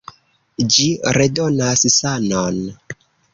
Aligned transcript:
Ĝi 0.75 0.85
redonas 1.17 1.85
sanon! 1.97 2.59